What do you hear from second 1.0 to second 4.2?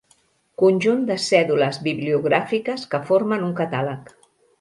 de cèdules bibliogràfiques que formen un catàleg.